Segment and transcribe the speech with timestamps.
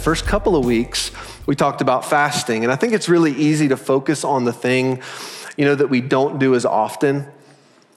[0.00, 1.12] first couple of weeks,
[1.46, 2.64] we talked about fasting.
[2.64, 5.02] And I think it's really easy to focus on the thing,
[5.56, 7.26] you know, that we don't do as often.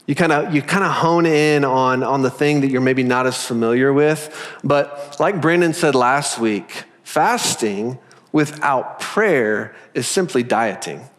[0.06, 3.04] You kind of you kind of hone in on, on the thing that you're maybe
[3.04, 4.58] not as familiar with.
[4.64, 8.00] But like Brandon said last week, fasting
[8.34, 11.10] without prayer is simply dieting.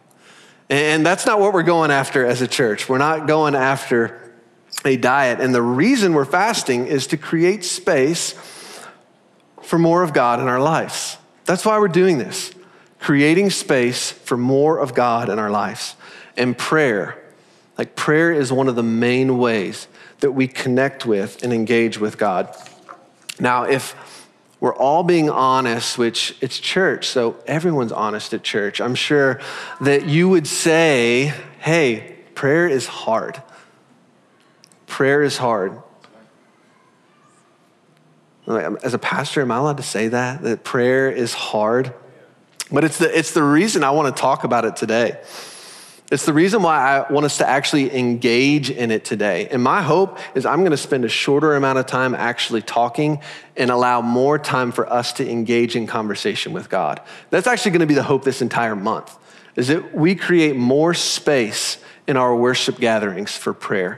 [0.69, 2.87] And that's not what we're going after as a church.
[2.87, 4.33] We're not going after
[4.83, 5.39] a diet.
[5.39, 8.35] And the reason we're fasting is to create space
[9.65, 11.17] for more of God in our lives.
[11.45, 12.53] That's why we're doing this,
[12.99, 15.95] creating space for more of God in our lives.
[16.37, 17.21] And prayer,
[17.77, 19.87] like prayer is one of the main ways
[20.19, 22.55] that we connect with and engage with God.
[23.39, 23.95] Now, if
[24.59, 29.39] we're all being honest, which it's church, so everyone's honest at church, I'm sure
[29.81, 33.41] that you would say, hey, prayer is hard.
[34.87, 35.81] Prayer is hard.
[38.47, 40.43] As a pastor, am I allowed to say that?
[40.43, 41.93] That prayer is hard?
[42.71, 45.19] But it's the, it's the reason I want to talk about it today.
[46.11, 49.47] It's the reason why I want us to actually engage in it today.
[49.49, 53.21] And my hope is I'm going to spend a shorter amount of time actually talking
[53.57, 57.01] and allow more time for us to engage in conversation with God.
[57.31, 59.17] That's actually going to be the hope this entire month,
[59.55, 63.97] is that we create more space in our worship gatherings for prayer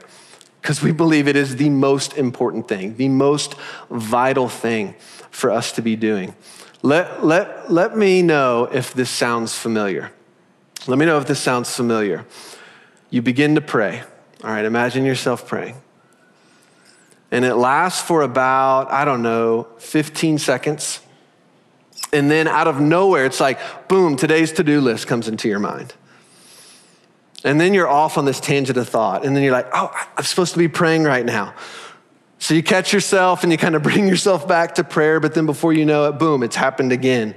[0.61, 3.55] because we believe it is the most important thing, the most
[3.89, 4.95] vital thing
[5.31, 6.35] for us to be doing.
[6.81, 10.11] Let, let, let me know if this sounds familiar.
[10.87, 12.25] Let me know if this sounds familiar.
[13.09, 14.03] You begin to pray.
[14.43, 15.75] All right, imagine yourself praying.
[17.31, 21.01] And it lasts for about, I don't know, 15 seconds.
[22.13, 25.59] And then out of nowhere, it's like, boom, today's to do list comes into your
[25.59, 25.93] mind.
[27.43, 29.25] And then you're off on this tangent of thought.
[29.25, 31.53] And then you're like, oh, I'm supposed to be praying right now.
[32.39, 35.45] So you catch yourself and you kind of bring yourself back to prayer, but then
[35.45, 37.35] before you know it, boom, it's happened again.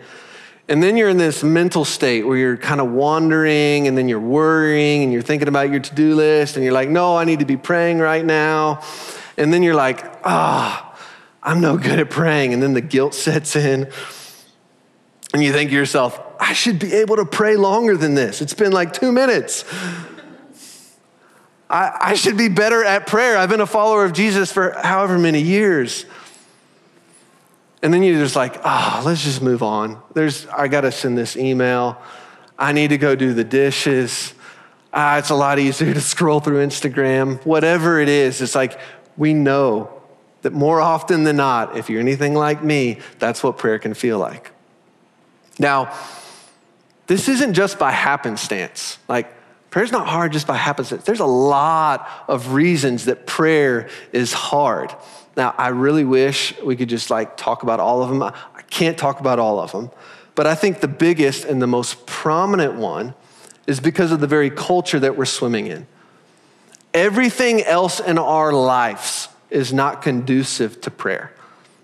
[0.69, 4.21] And then you're in this mental state where you're kind of wandering and then you're
[4.21, 7.41] worrying and you're thinking about your to do list and you're like, no, I need
[7.41, 8.81] to be praying right now.
[9.37, 11.01] And then you're like, ah, oh,
[11.43, 12.55] I'm no good at praying.
[12.55, 13.91] And then the guilt sets in.
[15.33, 18.41] And you think to yourself, I should be able to pray longer than this.
[18.41, 19.65] It's been like two minutes.
[21.69, 23.37] I, I should be better at prayer.
[23.37, 26.05] I've been a follower of Jesus for however many years.
[27.83, 30.03] And then you're just like, ah, oh, let's just move on.
[30.15, 32.01] There's, I got to send this email.
[32.59, 34.35] I need to go do the dishes.
[34.93, 37.45] Ah, it's a lot easier to scroll through Instagram.
[37.47, 38.79] Whatever it is, it's like
[39.17, 40.03] we know
[40.43, 44.19] that more often than not, if you're anything like me, that's what prayer can feel
[44.19, 44.51] like.
[45.61, 45.95] Now,
[47.07, 48.99] this isn't just by happenstance.
[49.09, 49.31] Like,
[49.69, 51.05] prayer's not hard just by happenstance.
[51.05, 54.93] There's a lot of reasons that prayer is hard.
[55.37, 58.23] Now, I really wish we could just like talk about all of them.
[58.23, 58.33] I
[58.71, 59.91] can't talk about all of them.
[60.35, 63.15] But I think the biggest and the most prominent one
[63.67, 65.87] is because of the very culture that we're swimming in.
[66.95, 71.33] Everything else in our lives is not conducive to prayer.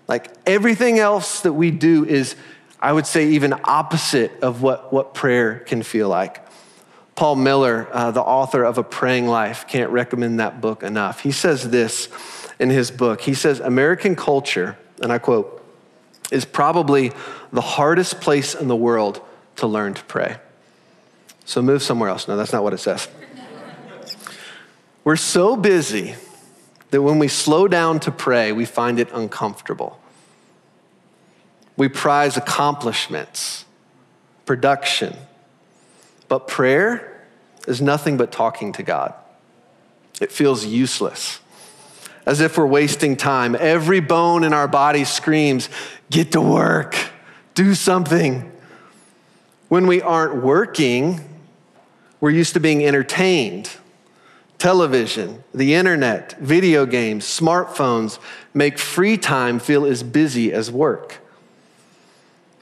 [0.07, 2.35] Like everything else that we do is
[2.79, 6.45] I would say, even opposite of what, what prayer can feel like.
[7.15, 11.21] Paul Miller, uh, the author of A Praying Life, can't recommend that book enough.
[11.21, 12.09] He says this
[12.59, 13.21] in his book.
[13.21, 15.63] He says, American culture, and I quote,
[16.31, 17.11] is probably
[17.51, 19.21] the hardest place in the world
[19.55, 20.37] to learn to pray.
[21.45, 22.27] So move somewhere else.
[22.27, 23.07] No, that's not what it says.
[25.03, 26.15] We're so busy
[26.91, 29.99] that when we slow down to pray, we find it uncomfortable.
[31.77, 33.65] We prize accomplishments,
[34.45, 35.15] production.
[36.27, 37.25] But prayer
[37.67, 39.13] is nothing but talking to God.
[40.19, 41.39] It feels useless,
[42.25, 43.55] as if we're wasting time.
[43.55, 45.69] Every bone in our body screams,
[46.09, 46.97] get to work,
[47.53, 48.51] do something.
[49.69, 51.21] When we aren't working,
[52.19, 53.69] we're used to being entertained.
[54.57, 58.17] Television, the internet, video games, smartphones
[58.55, 61.19] make free time feel as busy as work.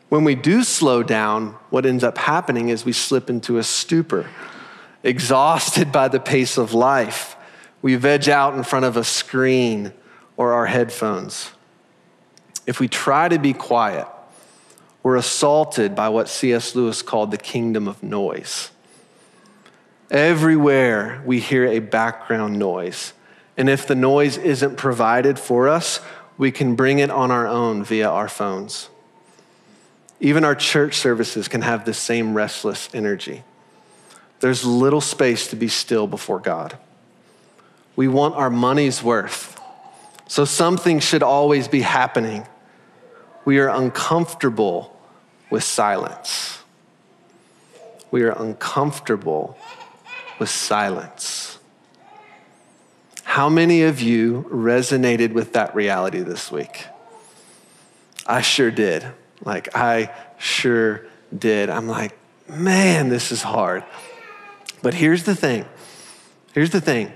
[0.09, 4.29] When we do slow down, what ends up happening is we slip into a stupor,
[5.03, 7.35] exhausted by the pace of life.
[7.81, 9.93] We veg out in front of a screen
[10.37, 11.51] or our headphones.
[12.67, 14.07] If we try to be quiet,
[15.03, 16.75] we're assaulted by what C.S.
[16.75, 18.71] Lewis called the kingdom of noise.
[20.09, 23.13] Everywhere we hear a background noise.
[23.57, 25.99] And if the noise isn't provided for us,
[26.37, 28.89] we can bring it on our own via our phones.
[30.25, 33.43] Even our church services can have the same restless energy.
[34.39, 36.79] There's little space to be still before God.
[37.95, 39.61] We want our money's worth.
[40.27, 42.47] So something should always be happening.
[43.45, 44.99] We are uncomfortable
[45.51, 46.57] with silence.
[48.09, 49.55] We are uncomfortable
[50.39, 51.59] with silence.
[53.25, 56.87] How many of you resonated with that reality this week?
[58.25, 59.05] I sure did.
[59.43, 61.05] Like, I sure
[61.37, 61.69] did.
[61.69, 62.17] I'm like,
[62.47, 63.83] man, this is hard.
[64.81, 65.65] But here's the thing
[66.53, 67.11] here's the thing.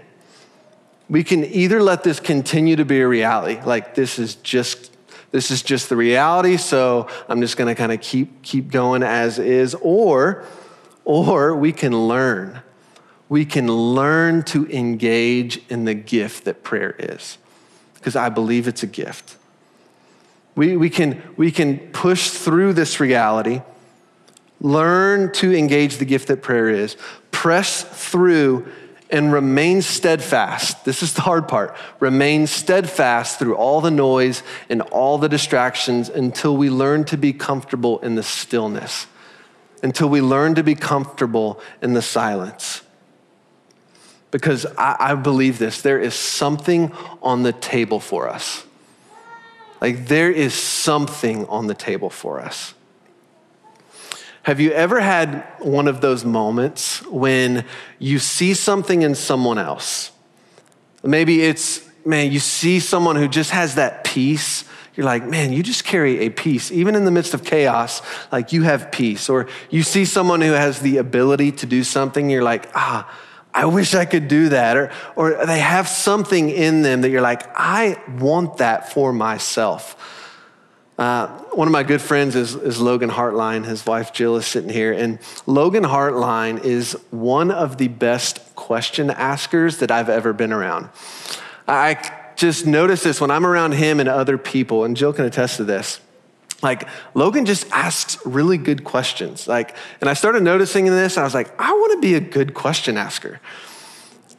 [1.09, 4.95] We can either let this continue to be a reality, like this is just
[5.31, 9.39] this is just the reality, so I'm just gonna kind of keep keep going as
[9.39, 10.45] is, or
[11.05, 12.61] or we can learn.
[13.29, 17.37] We can learn to engage in the gift that prayer is.
[17.93, 19.37] Because I believe it's a gift.
[20.59, 23.61] We, we, can, we can push through this reality,
[24.59, 26.97] learn to engage the gift that prayer is,
[27.31, 28.69] press through
[29.09, 30.83] and remain steadfast.
[30.83, 31.77] This is the hard part.
[32.01, 37.31] Remain steadfast through all the noise and all the distractions until we learn to be
[37.31, 39.07] comfortable in the stillness,
[39.81, 42.81] until we learn to be comfortable in the silence.
[44.29, 46.91] Because I, I believe this there is something
[47.21, 48.65] on the table for us.
[49.81, 52.73] Like, there is something on the table for us.
[54.43, 57.65] Have you ever had one of those moments when
[57.99, 60.11] you see something in someone else?
[61.03, 64.65] Maybe it's, man, you see someone who just has that peace.
[64.95, 66.71] You're like, man, you just carry a peace.
[66.71, 69.29] Even in the midst of chaos, like you have peace.
[69.29, 73.09] Or you see someone who has the ability to do something, you're like, ah,
[73.59, 74.77] I wish I could do that.
[74.77, 79.97] Or, or they have something in them that you're like, I want that for myself.
[80.97, 83.65] Uh, one of my good friends is, is Logan Hartline.
[83.65, 84.93] His wife Jill is sitting here.
[84.93, 90.87] And Logan Hartline is one of the best question askers that I've ever been around.
[91.67, 91.99] I
[92.37, 95.65] just notice this when I'm around him and other people, and Jill can attest to
[95.65, 95.99] this
[96.61, 99.47] like Logan just asks really good questions.
[99.47, 102.53] Like, and I started noticing this, I was like, I want to be a good
[102.53, 103.39] question asker.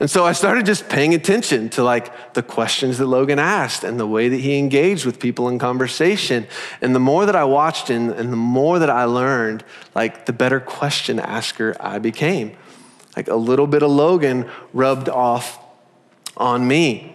[0.00, 4.00] And so I started just paying attention to like the questions that Logan asked and
[4.00, 6.46] the way that he engaged with people in conversation.
[6.80, 9.62] And the more that I watched and, and the more that I learned,
[9.94, 12.56] like the better question asker I became.
[13.14, 15.58] Like a little bit of Logan rubbed off
[16.34, 17.14] on me.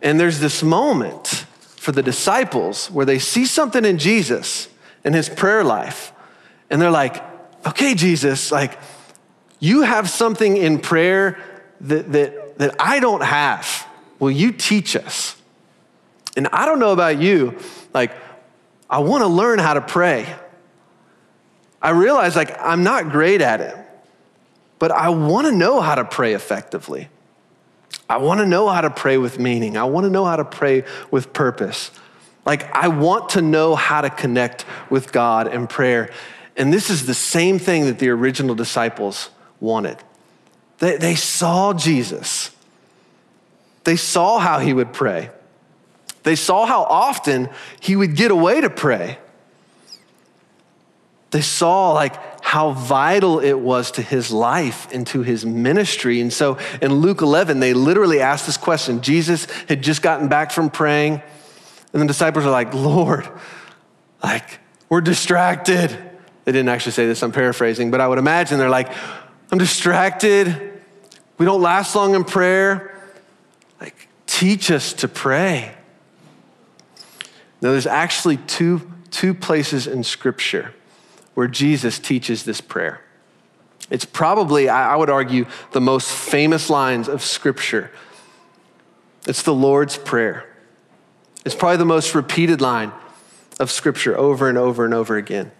[0.00, 1.44] And there's this moment
[1.82, 4.68] for the disciples where they see something in Jesus
[5.02, 6.12] and his prayer life.
[6.70, 7.20] And they're like,
[7.66, 8.78] okay, Jesus, like,
[9.58, 11.42] you have something in prayer
[11.80, 13.84] that, that, that I don't have.
[14.20, 15.34] Will you teach us?
[16.36, 17.58] And I don't know about you,
[17.92, 18.12] like,
[18.88, 20.32] I want to learn how to pray.
[21.82, 23.76] I realize, like, I'm not great at it,
[24.78, 27.08] but I want to know how to pray effectively.
[28.12, 29.78] I want to know how to pray with meaning.
[29.78, 31.90] I want to know how to pray with purpose.
[32.44, 36.12] Like, I want to know how to connect with God in prayer.
[36.54, 39.30] And this is the same thing that the original disciples
[39.60, 39.96] wanted.
[40.76, 42.54] They, they saw Jesus,
[43.84, 45.30] they saw how he would pray,
[46.22, 47.48] they saw how often
[47.80, 49.16] he would get away to pray.
[51.30, 56.20] They saw, like, how vital it was to his life and to his ministry.
[56.20, 59.00] And so in Luke 11, they literally asked this question.
[59.00, 61.22] Jesus had just gotten back from praying,
[61.92, 63.28] and the disciples are like, Lord,
[64.22, 64.58] like,
[64.88, 65.90] we're distracted.
[66.44, 68.92] They didn't actually say this, I'm paraphrasing, but I would imagine they're like,
[69.52, 70.82] I'm distracted.
[71.38, 73.00] We don't last long in prayer.
[73.80, 75.72] Like, teach us to pray.
[77.60, 80.74] Now, there's actually two, two places in Scripture
[81.34, 83.02] where Jesus teaches this prayer.
[83.90, 87.90] It's probably, I would argue, the most famous lines of Scripture.
[89.26, 90.48] It's the Lord's Prayer.
[91.44, 92.92] It's probably the most repeated line
[93.60, 95.50] of Scripture over and over and over again.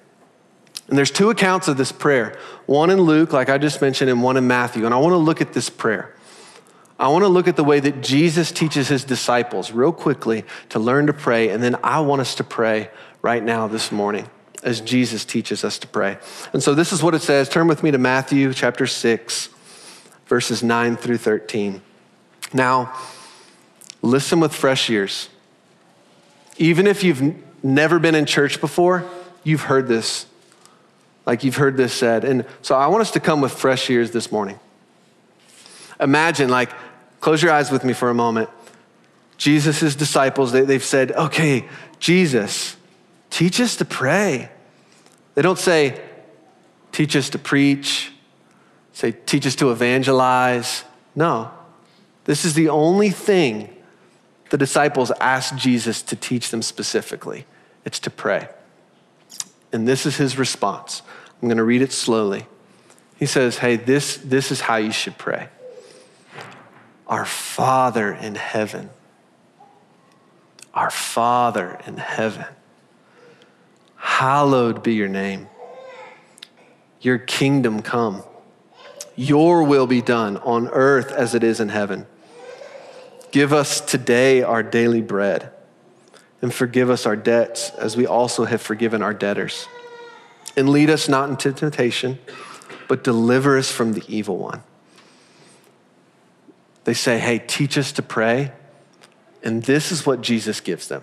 [0.88, 2.37] And there's two accounts of this prayer
[2.67, 4.85] one in Luke, like I just mentioned, and one in Matthew.
[4.85, 6.14] And I want to look at this prayer.
[6.99, 10.79] I want to look at the way that Jesus teaches his disciples real quickly to
[10.79, 11.49] learn to pray.
[11.49, 12.91] And then I want us to pray
[13.23, 14.29] right now this morning
[14.62, 16.19] as Jesus teaches us to pray.
[16.52, 17.49] And so this is what it says.
[17.49, 19.49] Turn with me to Matthew chapter 6,
[20.26, 21.83] verses 9 through 13.
[22.52, 22.97] Now,
[24.02, 25.28] listen with fresh ears.
[26.59, 29.04] Even if you've never been in church before,
[29.42, 30.26] you've heard this.
[31.26, 32.25] Like you've heard this said.
[32.25, 34.59] And so I want us to come with fresh ears this morning.
[36.00, 36.71] Imagine, like,
[37.21, 38.50] close your eyes with me for a moment.
[39.38, 41.69] Jesus' disciples, they, they've said, okay,
[42.00, 42.76] Jesus,
[43.33, 44.51] teach us to pray.
[45.35, 46.01] They don't say,
[46.93, 48.12] teach us to preach,
[48.93, 50.85] say, teach us to evangelize.
[51.17, 51.51] No.
[52.25, 53.75] This is the only thing
[54.51, 57.47] the disciples asked Jesus to teach them specifically
[57.85, 58.49] it's to pray.
[59.73, 61.03] And this is his response.
[61.41, 62.47] I'm going to read it slowly.
[63.17, 65.49] He says, Hey, this, this is how you should pray
[67.09, 68.91] Our Father in heaven,
[70.75, 72.47] our Father in heaven,
[74.03, 75.49] hallowed be your name.
[77.01, 78.25] Your kingdom come.
[79.15, 82.07] Your will be done on earth as it is in heaven.
[83.31, 85.53] Give us today our daily bread
[86.41, 89.69] and forgive us our debts as we also have forgiven our debtors.
[90.57, 92.19] And lead us not into temptation,
[92.89, 94.65] but deliver us from the evil one.
[96.85, 98.51] They say, Hey, teach us to pray.
[99.45, 101.03] And this is what Jesus gives them.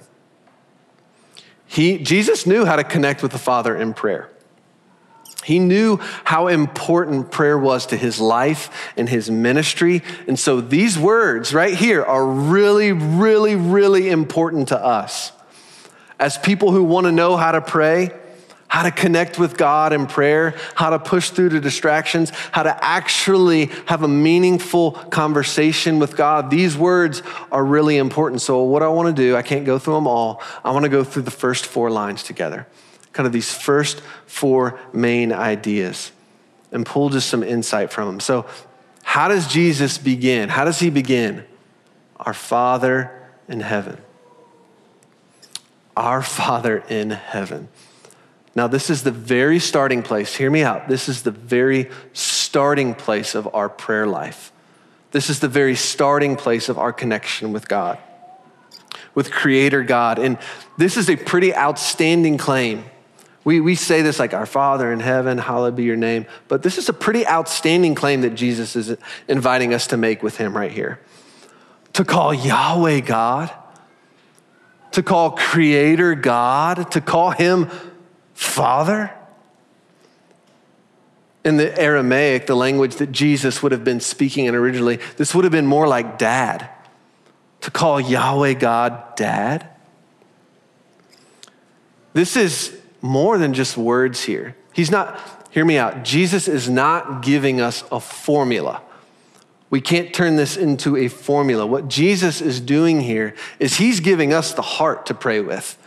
[1.69, 4.27] He, Jesus knew how to connect with the Father in prayer.
[5.43, 10.01] He knew how important prayer was to his life and his ministry.
[10.27, 15.31] And so these words right here are really, really, really important to us.
[16.19, 18.18] As people who want to know how to pray,
[18.69, 22.83] how to connect with God in prayer, how to push through the distractions, how to
[22.83, 26.49] actually have a meaningful conversation with God.
[26.49, 27.21] These words
[27.51, 28.41] are really important.
[28.41, 30.41] So, what I want to do, I can't go through them all.
[30.63, 32.65] I want to go through the first four lines together
[33.13, 36.11] kind of these first four main ideas
[36.71, 38.19] and pull just some insight from them.
[38.19, 38.45] So,
[39.03, 40.49] how does Jesus begin?
[40.49, 41.43] How does he begin?
[42.17, 43.11] Our Father
[43.47, 43.97] in heaven.
[45.97, 47.69] Our Father in heaven.
[48.56, 50.36] Now, this is the very starting place.
[50.36, 50.88] Hear me out.
[50.88, 54.51] This is the very starting place of our prayer life.
[55.12, 57.98] This is the very starting place of our connection with God,
[59.15, 60.20] with Creator God.
[60.20, 60.38] And
[60.77, 62.86] this is a pretty outstanding claim
[63.44, 66.25] we, we say this like, Our Father in heaven, hallowed be your name.
[66.48, 68.96] But this is a pretty outstanding claim that Jesus is
[69.27, 71.00] inviting us to make with him right here.
[71.94, 73.51] To call Yahweh God,
[74.91, 77.70] to call Creator God, to call him
[78.39, 79.12] Father.
[81.43, 85.43] In the Aramaic, the language that Jesus would have been speaking in originally, this would
[85.43, 86.69] have been more like dad.
[87.62, 89.69] To call Yahweh God dad.
[92.13, 94.55] This is more than just words here.
[94.72, 95.19] He's not,
[95.51, 98.81] hear me out, Jesus is not giving us a formula.
[99.69, 101.65] We can't turn this into a formula.
[101.65, 105.77] What Jesus is doing here is he's giving us the heart to pray with.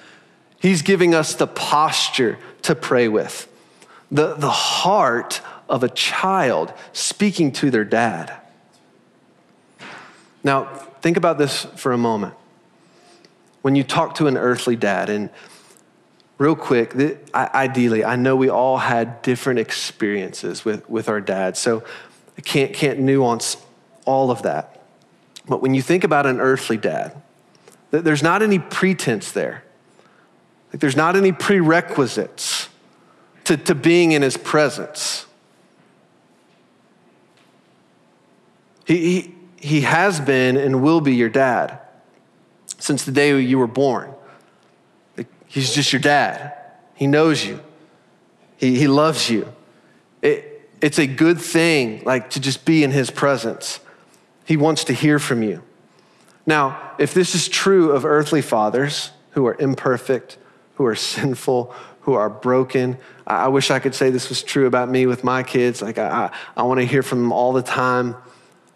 [0.63, 3.49] He's giving us the posture to pray with.
[4.13, 8.33] The, the heart of a child speaking to their dad.
[10.45, 10.67] Now,
[11.01, 12.35] think about this for a moment.
[13.63, 15.31] When you talk to an earthly dad, and
[16.39, 16.95] real quick,
[17.35, 21.83] ideally, I know we all had different experiences with, with our dads, so
[22.39, 23.57] I can't, can't nuance
[24.05, 24.81] all of that.
[25.49, 27.21] But when you think about an earthly dad,
[27.91, 29.65] there's not any pretense there.
[30.73, 32.69] Like there's not any prerequisites
[33.45, 35.27] to, to being in his presence.
[38.87, 41.79] He, he, he has been and will be your dad
[42.79, 44.13] since the day you were born.
[45.47, 46.55] He's just your dad.
[46.95, 47.61] He knows you.
[48.57, 49.53] He, he loves you.
[50.23, 53.79] It, it's a good thing, like to just be in his presence.
[54.47, 55.63] He wants to hear from you.
[56.47, 60.39] Now, if this is true of earthly fathers who are imperfect,
[60.83, 64.67] who are sinful, who are broken, I, I wish I could say this was true
[64.67, 65.81] about me with my kids.
[65.81, 66.09] Like, I,
[66.57, 68.17] I, I want to hear from them all the time.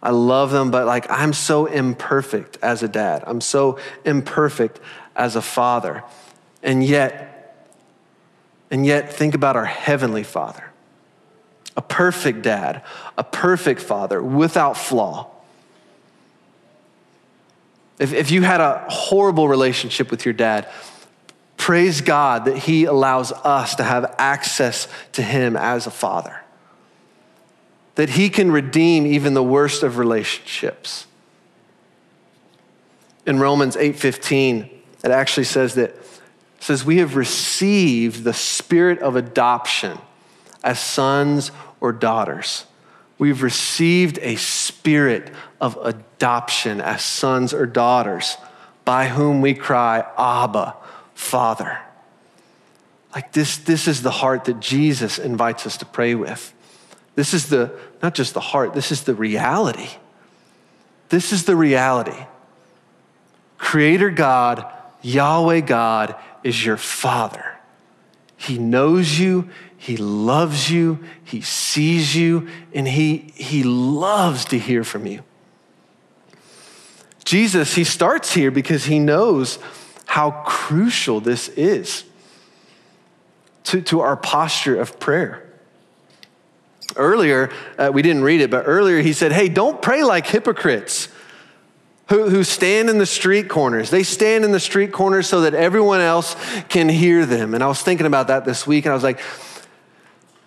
[0.03, 3.25] I love them, but like, I'm so imperfect as a dad.
[3.27, 4.79] I'm so imperfect
[5.17, 6.05] as a father.
[6.63, 7.33] And yet,
[8.71, 10.63] and yet, think about our Heavenly Father
[11.77, 12.83] a perfect dad,
[13.19, 15.31] a perfect father without flaw.
[17.99, 20.69] If, if you had a horrible relationship with your dad,
[21.67, 26.43] praise God that He allows us to have access to Him as a father.
[27.97, 31.09] That He can redeem even the worst of relationships.
[33.27, 34.71] In Romans 8:15,
[35.03, 35.97] it actually says that
[36.61, 39.99] says, We have received the spirit of adoption
[40.63, 42.67] as sons or daughters.
[43.19, 48.37] We've received a spirit of adoption as sons or daughters
[48.85, 50.77] by whom we cry, Abba,
[51.17, 51.79] Father.
[53.15, 56.53] Like this, this is the heart that Jesus invites us to pray with.
[57.15, 59.89] This is the, not just the heart, this is the reality.
[61.09, 62.27] This is the reality.
[63.57, 64.71] Creator God,
[65.01, 67.57] Yahweh God, is your Father.
[68.37, 74.85] He knows you, He loves you, He sees you, and He, he loves to hear
[74.85, 75.23] from you.
[77.25, 79.59] Jesus, He starts here because He knows
[80.07, 82.05] how crucial this is.
[83.65, 85.43] to, to our posture of prayer.
[86.95, 91.09] Earlier, uh, we didn't read it, but earlier he said, Hey, don't pray like hypocrites
[92.09, 93.91] who, who stand in the street corners.
[93.91, 96.37] They stand in the street corners so that everyone else
[96.69, 97.55] can hear them.
[97.55, 99.21] And I was thinking about that this week, and I was like,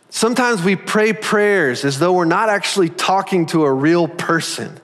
[0.10, 4.80] Sometimes we pray prayers as though we're not actually talking to a real person.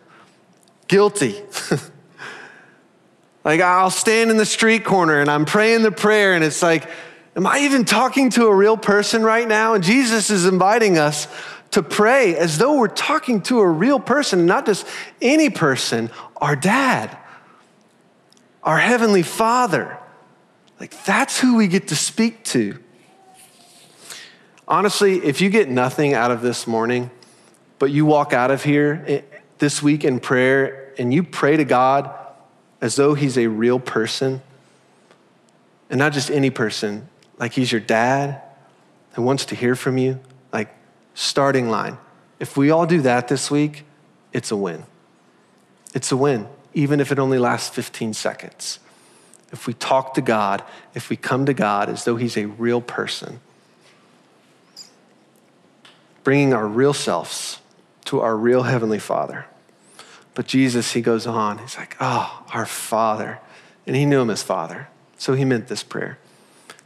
[0.87, 1.41] Guilty.
[3.45, 6.89] like I'll stand in the street corner and I'm praying the prayer, and it's like,
[7.35, 9.73] Am I even talking to a real person right now?
[9.73, 11.27] And Jesus is inviting us
[11.71, 14.87] to pray as though we're talking to a real person, not just
[15.21, 17.17] any person, our dad,
[18.63, 19.97] our heavenly father.
[20.79, 22.81] Like that's who we get to speak to.
[24.65, 27.11] Honestly, if you get nothing out of this morning,
[27.79, 29.21] but you walk out of here eh,
[29.57, 32.24] this week in prayer and you pray to God
[32.81, 34.41] as though He's a real person,
[35.89, 38.41] and not just any person, like He's your dad
[39.13, 40.19] who wants to hear from you,
[40.51, 40.73] like
[41.13, 41.97] starting line.
[42.39, 43.85] If we all do that this week,
[44.33, 44.83] it's a win.
[45.93, 48.79] It's a win, even if it only lasts 15 seconds.
[49.51, 50.63] If we talk to God,
[50.93, 53.39] if we come to God as though He's a real person,
[56.23, 57.59] bringing our real selves
[58.05, 59.45] to our real Heavenly Father.
[60.35, 63.39] But Jesus, He goes on, He's like, Oh, our Father.
[63.87, 64.89] And He knew Him as Father.
[65.17, 66.19] So He meant this prayer.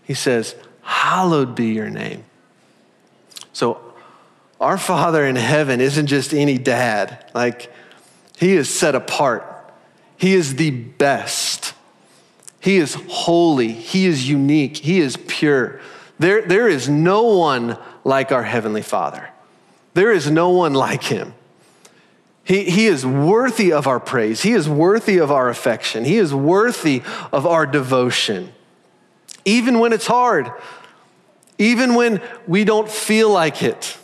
[0.04, 2.24] He says, Hallowed be your name.
[3.52, 3.82] So,
[4.62, 7.30] our Father in heaven isn't just any dad.
[7.34, 7.74] Like,
[8.38, 9.74] He is set apart,
[10.16, 11.74] He is the best.
[12.62, 15.80] He is holy, He is unique, He is pure.
[16.20, 19.30] There, there is no one like our Heavenly Father.
[19.94, 21.34] There is no one like Him.
[22.50, 24.42] He, he is worthy of our praise.
[24.42, 26.04] He is worthy of our affection.
[26.04, 28.52] He is worthy of our devotion.
[29.46, 30.52] Even when it's hard,
[31.60, 33.96] even when we don't feel like it,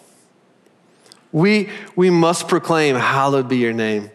[1.32, 4.12] we, we must proclaim, Hallowed be your name.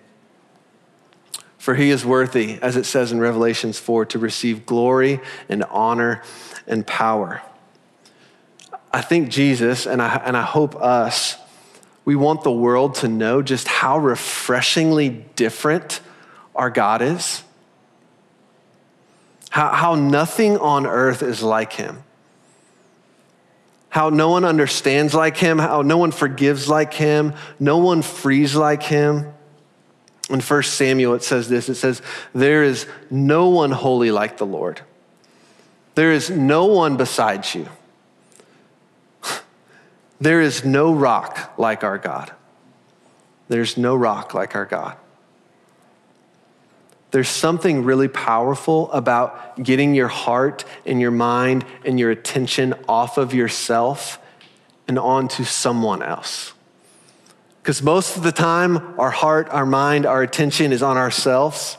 [1.58, 6.22] For he is worthy, as it says in Revelations 4, to receive glory and honor
[6.68, 7.42] and power.
[8.92, 11.36] I think Jesus, and I, and I hope us,
[12.10, 16.00] we want the world to know just how refreshingly different
[16.56, 17.44] our God is.
[19.48, 22.02] How, how nothing on earth is like him.
[23.90, 28.56] How no one understands like him, how no one forgives like him, no one frees
[28.56, 29.32] like him.
[30.28, 32.02] In 1 Samuel, it says this it says,
[32.34, 34.80] There is no one holy like the Lord.
[35.94, 37.68] There is no one besides you.
[40.20, 42.32] There is no rock like our God.
[43.48, 44.96] There's no rock like our God.
[47.10, 53.18] There's something really powerful about getting your heart and your mind and your attention off
[53.18, 54.20] of yourself
[54.86, 56.52] and onto someone else.
[57.62, 61.76] Because most of the time, our heart, our mind, our attention is on ourselves.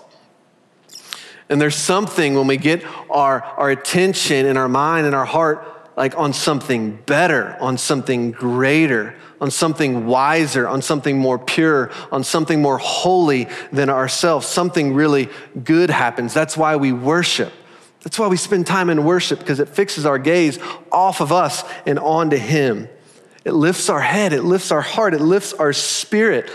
[1.48, 5.66] And there's something when we get our, our attention and our mind and our heart
[5.96, 12.24] like on something better, on something greater, on something wiser, on something more pure, on
[12.24, 14.48] something more holy than ourselves.
[14.48, 15.30] Something really
[15.64, 16.34] good happens.
[16.34, 17.52] That's why we worship.
[18.04, 20.58] That's why we spend time in worship because it fixes our gaze
[20.92, 22.88] off of us and onto Him.
[23.44, 26.50] It lifts our head, it lifts our heart, it lifts our spirit.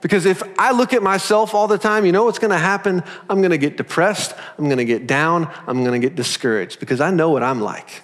[0.00, 3.04] Because if I look at myself all the time, you know what's gonna happen?
[3.30, 7.30] I'm gonna get depressed, I'm gonna get down, I'm gonna get discouraged because I know
[7.30, 8.02] what I'm like.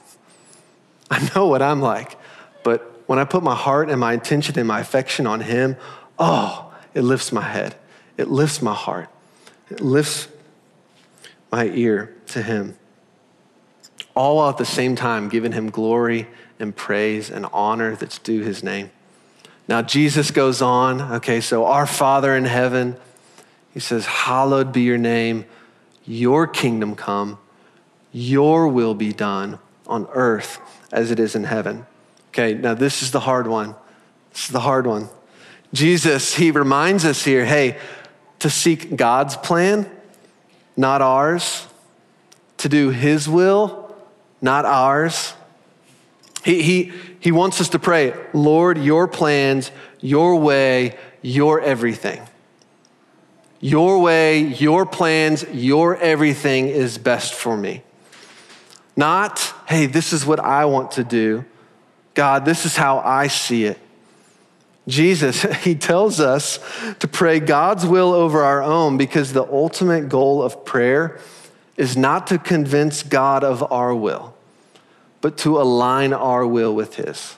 [1.10, 2.16] I know what I'm like.
[2.62, 5.76] But when I put my heart and my intention and my affection on Him,
[6.18, 7.76] oh, it lifts my head.
[8.16, 9.08] It lifts my heart.
[9.70, 10.28] It lifts
[11.50, 12.76] my ear to Him.
[14.14, 16.26] All while at the same time giving Him glory
[16.58, 18.90] and praise and honor that's due His name.
[19.68, 22.96] Now, Jesus goes on, okay, so our Father in heaven,
[23.72, 25.44] He says, Hallowed be your name,
[26.04, 27.38] your kingdom come,
[28.12, 30.58] your will be done on earth
[30.92, 31.86] as it is in heaven.
[32.28, 33.74] Okay, now this is the hard one.
[34.32, 35.08] This is the hard one.
[35.72, 37.78] Jesus, he reminds us here hey,
[38.38, 39.90] to seek God's plan,
[40.76, 41.66] not ours,
[42.58, 43.94] to do his will,
[44.40, 45.34] not ours.
[46.44, 49.70] He, he, he wants us to pray, Lord, your plans,
[50.00, 52.22] your way, your everything.
[53.60, 57.82] Your way, your plans, your everything is best for me.
[58.98, 61.44] Not, hey, this is what I want to do.
[62.14, 63.78] God, this is how I see it.
[64.88, 66.58] Jesus, he tells us
[66.98, 71.20] to pray God's will over our own because the ultimate goal of prayer
[71.76, 74.34] is not to convince God of our will,
[75.20, 77.36] but to align our will with His.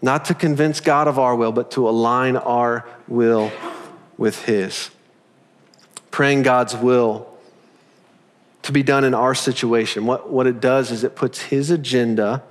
[0.00, 3.50] Not to convince God of our will, but to align our will
[4.16, 4.90] with His.
[6.12, 7.33] Praying God's will
[8.64, 10.06] to be done in our situation.
[10.06, 12.42] What, what it does is it puts His agenda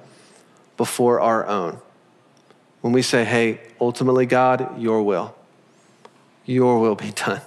[0.78, 1.80] before our own.
[2.82, 5.36] When we say, hey, ultimately, God, your will,
[6.46, 7.42] your will be done.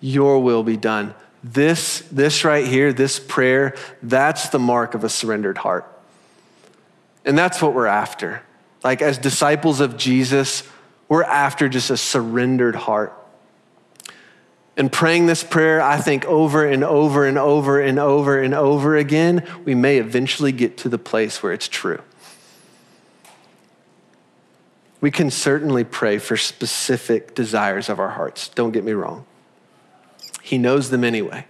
[0.00, 1.14] Your will be done.
[1.44, 5.86] This, this right here, this prayer, that's the mark of a surrendered heart.
[7.24, 8.42] And that's what we're after.
[8.82, 10.64] Like, as disciples of Jesus,
[11.08, 13.12] we're after just a surrendered heart.
[14.76, 18.96] And praying this prayer, I think over and over and over and over and over
[18.96, 22.02] again, we may eventually get to the place where it's true.
[25.00, 28.48] We can certainly pray for specific desires of our hearts.
[28.48, 29.24] Don't get me wrong.
[30.42, 31.46] He knows them anyway.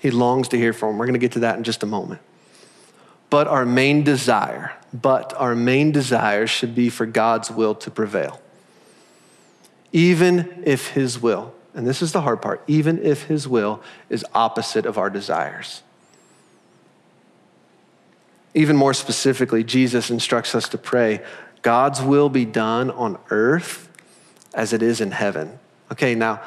[0.00, 0.98] He longs to hear from them.
[0.98, 2.20] We're going to get to that in just a moment.
[3.30, 8.40] But our main desire, but our main desire should be for God's will to prevail.
[9.92, 14.26] Even if His will, and this is the hard part, even if His will is
[14.34, 15.84] opposite of our desires.
[18.52, 21.22] Even more specifically, Jesus instructs us to pray
[21.62, 23.88] God's will be done on earth
[24.54, 25.56] as it is in heaven.
[25.92, 26.42] Okay, now,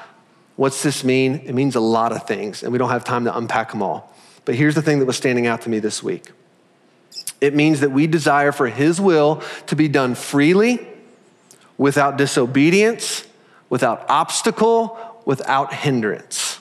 [0.58, 1.36] what's this mean?
[1.46, 4.14] It means a lot of things, and we don't have time to unpack them all.
[4.44, 6.30] But here's the thing that was standing out to me this week
[7.40, 10.86] it means that we desire for His will to be done freely,
[11.78, 13.26] without disobedience,
[13.70, 16.60] without obstacle, without hindrance.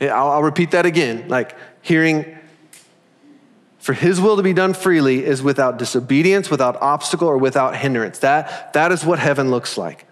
[0.00, 2.38] I'll, I'll repeat that again like hearing
[3.82, 8.20] for his will to be done freely is without disobedience, without obstacle, or without hindrance.
[8.20, 10.06] That, that is what heaven looks like.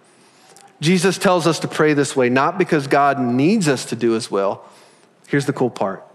[0.81, 4.29] Jesus tells us to pray this way, not because God needs us to do his
[4.29, 4.61] will.
[5.27, 6.05] Here's the cool part,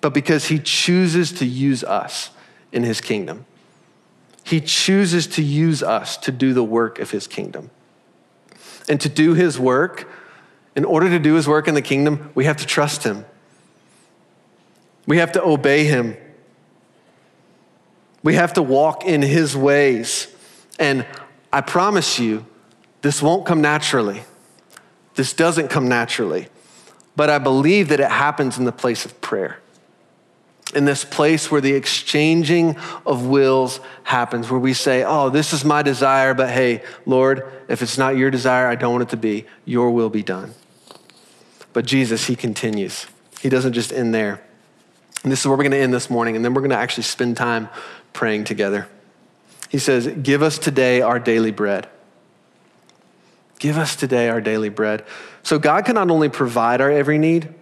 [0.00, 2.30] but because he chooses to use us
[2.72, 3.44] in his kingdom.
[4.42, 7.70] He chooses to use us to do the work of his kingdom.
[8.88, 10.08] And to do his work,
[10.74, 13.24] in order to do his work in the kingdom, we have to trust him.
[15.06, 16.16] We have to obey him.
[18.22, 20.28] We have to walk in his ways.
[20.78, 21.06] And
[21.52, 22.44] I promise you,
[23.02, 24.24] this won't come naturally.
[25.14, 26.48] This doesn't come naturally.
[27.14, 29.58] But I believe that it happens in the place of prayer.
[30.74, 32.76] In this place where the exchanging
[33.06, 37.82] of wills happens, where we say, Oh, this is my desire, but hey, Lord, if
[37.82, 39.46] it's not your desire, I don't want it to be.
[39.64, 40.54] Your will be done.
[41.72, 43.06] But Jesus, he continues.
[43.40, 44.42] He doesn't just end there.
[45.22, 46.76] And this is where we're going to end this morning, and then we're going to
[46.76, 47.68] actually spend time
[48.12, 48.88] praying together.
[49.68, 51.88] He says, Give us today our daily bread.
[53.58, 55.04] Give us today our daily bread.
[55.42, 57.52] So God can not only provide our every need,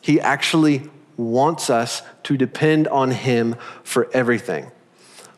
[0.00, 4.70] He actually wants us to depend on Him for everything.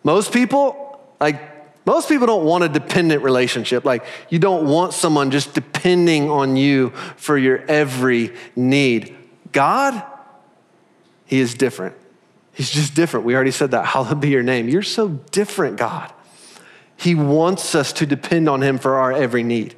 [0.03, 3.85] Most people, like, most people don't want a dependent relationship.
[3.85, 9.17] Like, you don't want someone just depending on you for your every need.
[9.53, 10.03] God,
[11.27, 11.95] He is different.
[12.53, 13.27] He's just different.
[13.27, 13.85] We already said that.
[13.87, 14.69] Hallowed be your name.
[14.69, 16.13] You're so different, God.
[16.97, 19.77] He wants us to depend on Him for our every need.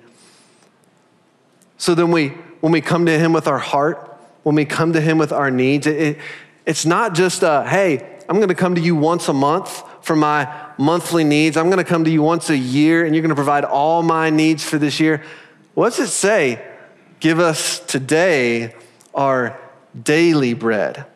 [1.77, 2.29] So then we,
[2.61, 4.08] when we come to Him with our heart,
[4.43, 6.19] when we come to Him with our needs, it, it,
[6.67, 10.15] it's not just a, hey, I'm going to come to you once a month for
[10.15, 11.57] my monthly needs.
[11.57, 14.03] I'm going to come to you once a year and you're going to provide all
[14.03, 15.23] my needs for this year.
[15.75, 16.65] What does it say?
[17.21, 18.75] Give us today
[19.15, 19.59] our
[20.01, 21.07] daily bread.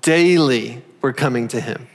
[0.00, 1.88] Daily, we're coming to Him.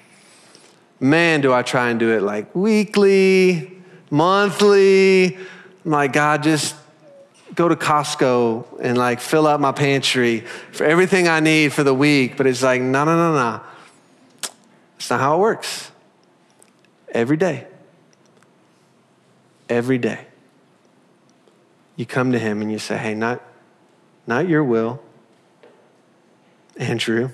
[0.99, 5.37] Man, do I try and do it like weekly, monthly.
[5.85, 6.75] I'm God, just
[7.55, 11.93] go to Costco and like fill up my pantry for everything I need for the
[11.93, 12.37] week.
[12.37, 13.61] But it's like, no, no, no, no.
[14.97, 15.91] It's not how it works.
[17.09, 17.67] Every day.
[19.69, 20.25] Every day.
[21.95, 23.41] You come to him and you say, hey, not,
[24.27, 25.01] not your will,
[26.77, 27.31] Andrew.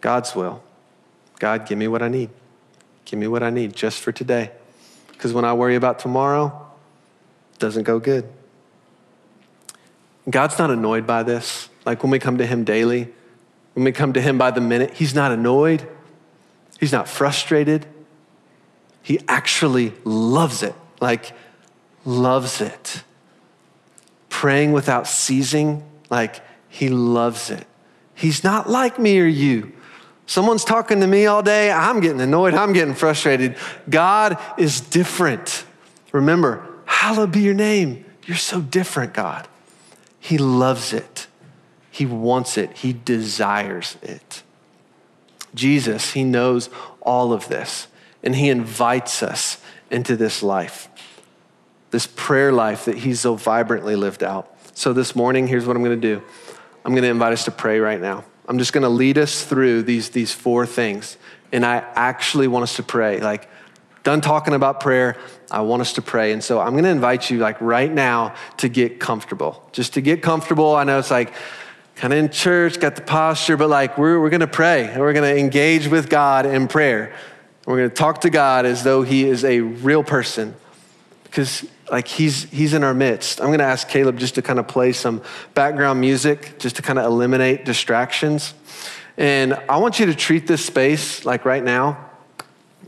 [0.00, 0.62] God's will.
[1.38, 2.30] God, give me what I need.
[3.06, 4.50] Give me what I need just for today.
[5.08, 6.66] Because when I worry about tomorrow,
[7.58, 8.28] doesn't go good.
[10.28, 11.68] God's not annoyed by this.
[11.84, 13.08] Like when we come to Him daily,
[13.74, 15.86] when we come to Him by the minute, He's not annoyed.
[16.80, 17.86] He's not frustrated.
[19.02, 20.74] He actually loves it.
[21.00, 21.32] Like,
[22.04, 23.02] loves it.
[24.28, 27.66] Praying without ceasing, like, He loves it.
[28.14, 29.72] He's not like me or you.
[30.26, 33.56] Someone's talking to me all day, I'm getting annoyed, I'm getting frustrated.
[33.88, 35.64] God is different.
[36.10, 38.04] Remember, hallowed be your name.
[38.24, 39.46] You're so different, God.
[40.26, 41.28] He loves it.
[41.88, 44.42] He wants it, He desires it.
[45.54, 46.68] Jesus, He knows
[47.00, 47.86] all of this,
[48.24, 50.88] and He invites us into this life,
[51.92, 54.52] this prayer life that He's so vibrantly lived out.
[54.74, 56.20] So this morning, here's what I'm going to do
[56.84, 58.24] I'm going to invite us to pray right now.
[58.48, 61.18] I'm just going to lead us through these, these four things.
[61.52, 63.20] And I actually want us to pray.
[63.20, 63.48] Like,
[64.06, 65.16] done talking about prayer.
[65.50, 66.32] I want us to pray.
[66.32, 69.68] And so I'm going to invite you, like, right now to get comfortable.
[69.72, 70.76] Just to get comfortable.
[70.76, 71.34] I know it's like,
[71.96, 75.00] kind of in church, got the posture, but like we're, we're going to pray and
[75.00, 77.16] we're going to engage with God in prayer.
[77.66, 80.54] We're going to talk to God as though He is a real person
[81.24, 83.40] because like he's he's in our midst.
[83.40, 85.22] I'm going to ask Caleb just to kind of play some
[85.54, 88.54] background music just to kind of eliminate distractions.
[89.16, 92.05] And I want you to treat this space like right now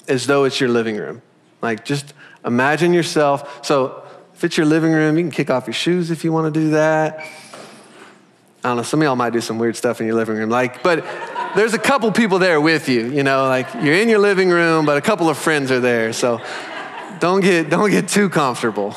[0.08, 1.22] as though it's your living room.
[1.62, 3.64] Like just imagine yourself.
[3.64, 4.02] So
[4.34, 6.60] if it's your living room, you can kick off your shoes if you want to
[6.60, 7.18] do that.
[8.64, 10.50] I don't know, some of y'all might do some weird stuff in your living room.
[10.50, 11.04] Like, but
[11.54, 14.84] there's a couple people there with you, you know, like you're in your living room,
[14.84, 16.12] but a couple of friends are there.
[16.12, 16.40] So
[17.20, 18.94] don't get, don't get too comfortable.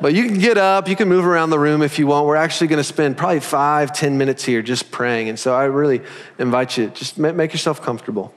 [0.00, 2.26] But you can get up, you can move around the room if you want.
[2.26, 5.28] We're actually going to spend probably five, ten minutes here just praying.
[5.28, 6.02] And so I really
[6.38, 8.32] invite you, just make yourself comfortable.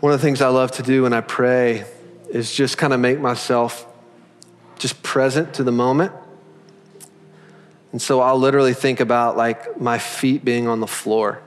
[0.00, 1.86] One of the things I love to do when I pray
[2.28, 3.86] is just kind of make myself
[4.78, 6.12] just present to the moment.
[7.92, 11.40] And so I'll literally think about like my feet being on the floor.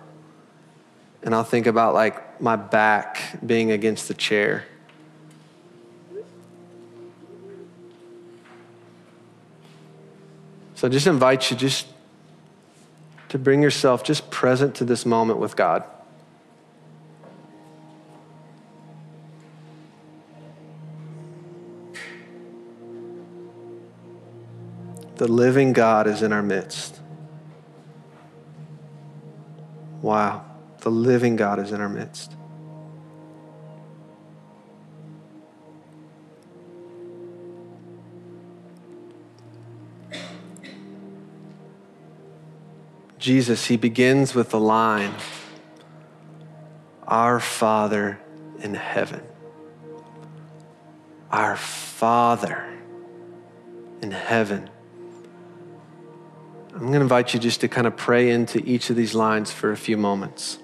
[1.21, 4.65] And I'll think about like my back being against the chair.
[10.73, 11.85] So I just invite you just
[13.27, 15.83] to bring yourself just present to this moment with God.
[25.19, 27.01] The living God is in our midst.
[30.01, 30.45] Wow.
[30.79, 32.37] The living God is in our midst.
[43.17, 45.13] Jesus, he begins with the line
[47.05, 48.21] Our Father
[48.61, 49.23] in heaven.
[51.29, 52.73] Our Father
[54.01, 54.69] in heaven.
[56.79, 59.51] I'm going to invite you just to kind of pray into each of these lines
[59.51, 60.59] for a few moments.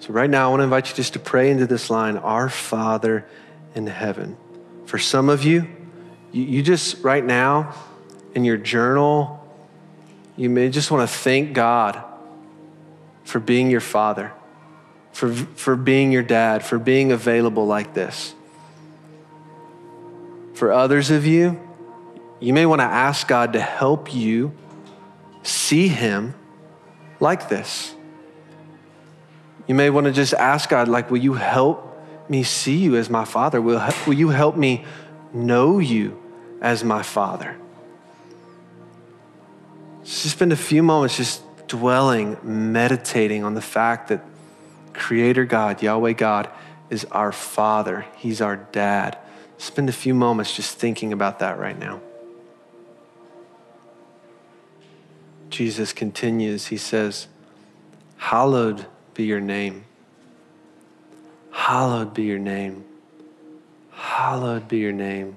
[0.00, 2.48] So, right now, I want to invite you just to pray into this line Our
[2.48, 3.24] Father
[3.76, 4.36] in heaven.
[4.84, 5.68] For some of you,
[6.32, 7.72] you, you just right now
[8.34, 9.48] in your journal,
[10.36, 12.02] you may just want to thank God
[13.22, 14.32] for being your father,
[15.12, 18.34] for, for being your dad, for being available like this.
[20.54, 21.60] For others of you,
[22.40, 24.52] you may want to ask God to help you
[25.42, 26.34] see Him
[27.20, 27.94] like this.
[29.66, 31.86] You may want to just ask God, like, will you help
[32.28, 33.60] me see you as my father?
[33.60, 34.84] Will, will you help me
[35.32, 36.20] know you
[36.60, 37.56] as my father?
[40.02, 44.24] Just spend a few moments just dwelling, meditating on the fact that
[44.92, 46.48] Creator God, Yahweh God,
[46.88, 48.06] is our Father.
[48.16, 49.16] He's our dad.
[49.58, 52.00] Spend a few moments just thinking about that right now.
[55.50, 57.28] Jesus continues, He says,
[58.16, 59.84] Hallowed be your name.
[61.50, 62.84] Hallowed be your name.
[63.90, 65.36] Hallowed be your name.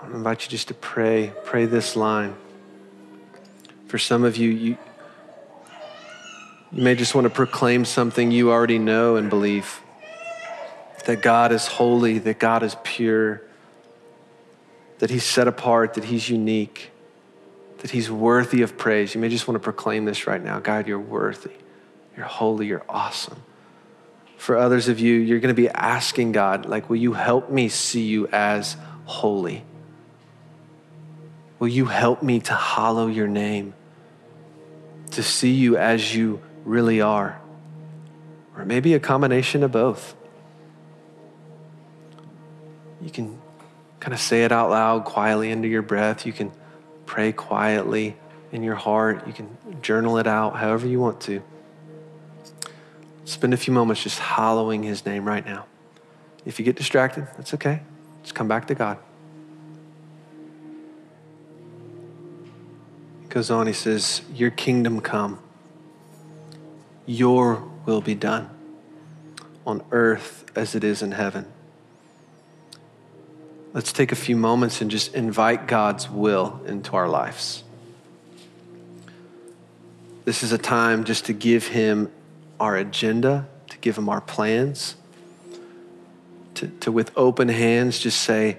[0.00, 2.34] I invite you just to pray, pray this line.
[3.86, 4.78] For some of you, you,
[6.72, 9.80] you may just want to proclaim something you already know and believe
[11.06, 13.42] that God is holy, that God is pure,
[14.98, 16.90] that He's set apart, that He's unique,
[17.86, 19.14] that He's worthy of praise.
[19.14, 21.52] You may just want to proclaim this right now God, you're worthy.
[22.16, 22.66] You're holy.
[22.66, 23.40] You're awesome.
[24.38, 27.68] For others of you, you're going to be asking God, like, will you help me
[27.68, 29.64] see you as holy?
[31.60, 33.72] Will you help me to hallow your name,
[35.12, 37.40] to see you as you really are?
[38.56, 40.16] Or maybe a combination of both.
[43.00, 43.38] You can
[44.00, 46.26] kind of say it out loud, quietly under your breath.
[46.26, 46.50] You can
[47.06, 48.16] pray quietly
[48.52, 49.26] in your heart.
[49.26, 51.42] You can journal it out however you want to.
[53.24, 55.66] Spend a few moments just hallowing his name right now.
[56.44, 57.80] If you get distracted, that's okay.
[58.22, 58.98] Just come back to God.
[63.22, 65.40] He goes on, he says, Your kingdom come,
[67.04, 68.50] your will be done
[69.66, 71.46] on earth as it is in heaven.
[73.76, 77.62] Let's take a few moments and just invite God's will into our lives.
[80.24, 82.10] This is a time just to give Him
[82.58, 84.96] our agenda, to give Him our plans,
[86.54, 88.56] to, to with open hands just say,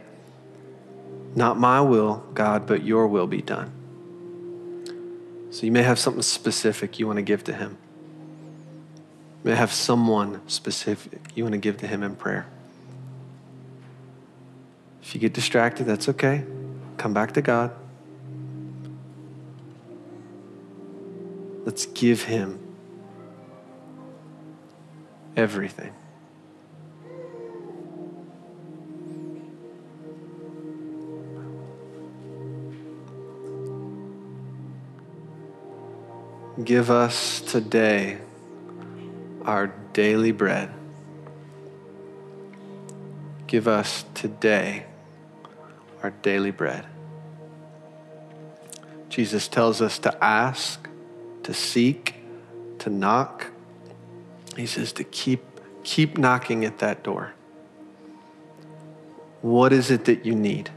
[1.35, 3.71] Not my will, God, but your will be done.
[5.49, 7.75] So you may have something specific you want to give to Him.
[9.43, 12.45] You may have someone specific you want to give to Him in prayer.
[15.07, 16.43] If you get distracted, that's okay.
[16.97, 17.71] Come back to God.
[21.63, 22.59] Let's give Him
[25.37, 25.93] everything.
[36.65, 38.17] Give us today
[39.45, 40.73] our daily bread.
[43.47, 44.85] Give us today
[46.03, 46.85] our daily bread.
[49.09, 50.87] Jesus tells us to ask,
[51.43, 52.15] to seek,
[52.79, 53.47] to knock.
[54.55, 55.43] He says to keep
[55.83, 57.33] keep knocking at that door.
[59.41, 60.69] What is it that you need?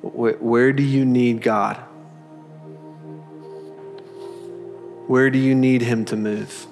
[0.00, 1.76] Where do you need God?
[5.06, 6.66] Where do you need Him to move?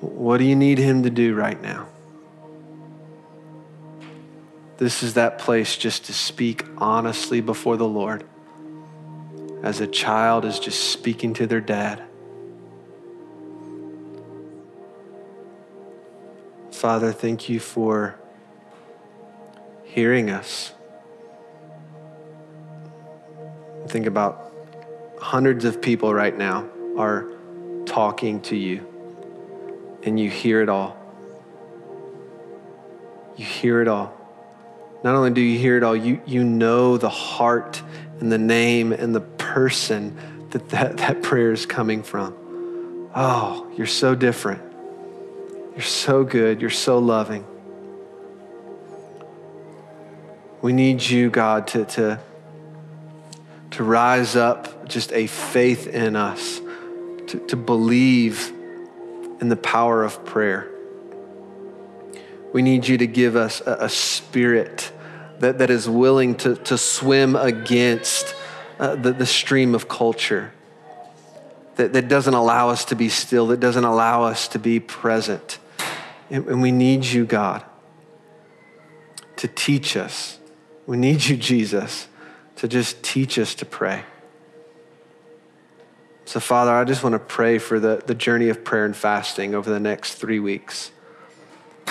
[0.00, 1.86] What do you need Him to do right now?
[4.80, 8.24] This is that place just to speak honestly before the Lord
[9.62, 12.02] as a child is just speaking to their dad.
[16.72, 18.18] Father, thank you for
[19.84, 20.72] hearing us.
[23.88, 24.50] Think about
[25.20, 26.66] hundreds of people right now
[26.96, 27.26] are
[27.84, 28.86] talking to you,
[30.04, 30.96] and you hear it all.
[33.36, 34.19] You hear it all.
[35.02, 37.82] Not only do you hear it all, you, you know the heart
[38.20, 40.16] and the name and the person
[40.50, 43.08] that, that that prayer is coming from.
[43.14, 44.62] Oh, you're so different.
[45.72, 46.60] You're so good.
[46.60, 47.46] You're so loving.
[50.60, 52.20] We need you, God, to, to,
[53.70, 56.60] to rise up just a faith in us,
[57.28, 58.52] to, to believe
[59.40, 60.70] in the power of prayer.
[62.52, 64.92] We need you to give us a, a spirit
[65.38, 68.34] that, that is willing to, to swim against
[68.78, 70.52] uh, the, the stream of culture,
[71.76, 75.58] that, that doesn't allow us to be still, that doesn't allow us to be present.
[76.30, 77.64] And, and we need you, God,
[79.36, 80.38] to teach us.
[80.86, 82.08] We need you, Jesus,
[82.56, 84.04] to just teach us to pray.
[86.24, 89.54] So, Father, I just want to pray for the, the journey of prayer and fasting
[89.54, 90.92] over the next three weeks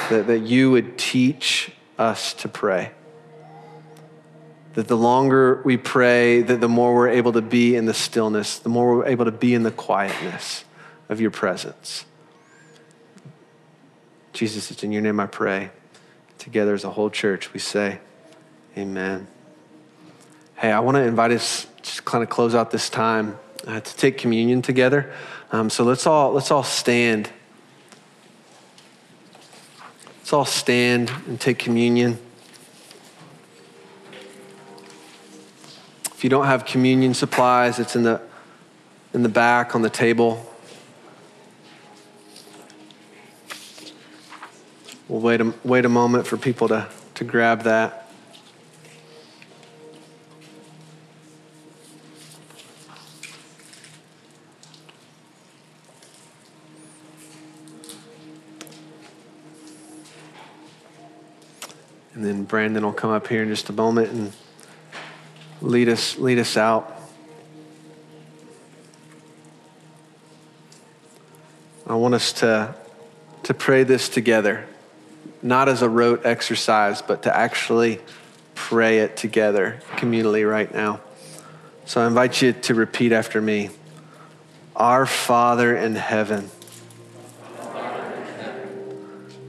[0.10, 2.92] that, that you would teach us to pray.
[4.74, 8.60] That the longer we pray, that the more we're able to be in the stillness,
[8.60, 10.64] the more we're able to be in the quietness
[11.10, 12.06] of your presence.
[14.34, 15.72] Jesus, it's in your name I pray.
[16.38, 18.00] Together as a whole church, we say,
[18.78, 19.28] Amen.
[20.56, 23.96] Hey, I want to invite us to kind of close out this time uh, to
[23.98, 25.12] take communion together.
[25.52, 27.30] Um, so let's all let's all stand.
[30.30, 32.20] Let's all stand and take communion.
[36.14, 38.22] If you don't have communion supplies, it's in the,
[39.12, 40.48] in the back on the table.
[45.08, 47.99] We'll wait a, wait a moment for people to, to grab that.
[62.50, 64.34] Brandon will come up here in just a moment and
[65.62, 67.00] lead us, lead us out.
[71.86, 72.74] I want us to,
[73.44, 74.66] to pray this together,
[75.44, 78.02] not as a rote exercise, but to actually
[78.56, 81.02] pray it together communally right now.
[81.86, 83.70] So I invite you to repeat after me
[84.76, 86.50] Our Father in heaven,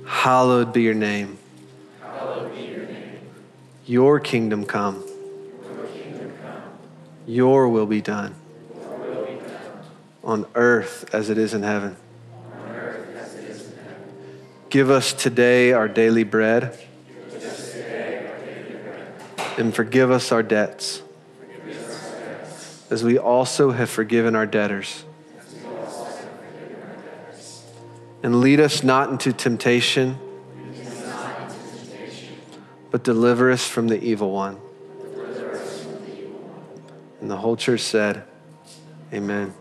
[0.06, 1.39] hallowed be your name.
[3.90, 5.02] Your kingdom come.
[7.26, 8.36] Your will be done.
[10.22, 11.96] On earth as it is in heaven.
[14.68, 16.78] Give us today our daily bread.
[19.58, 21.02] And forgive us our debts.
[22.90, 25.02] As we also have forgiven our debtors.
[28.22, 30.16] And lead us not into temptation
[32.90, 34.58] but deliver us from the evil one.
[37.20, 38.24] And the whole church said,
[39.12, 39.52] Amen.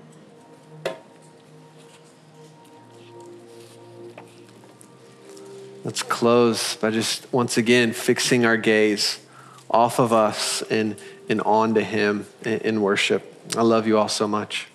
[5.83, 9.19] Let's close by just once again fixing our gaze
[9.71, 10.95] off of us and,
[11.27, 13.33] and on to Him in, in worship.
[13.57, 14.68] I love you all so much.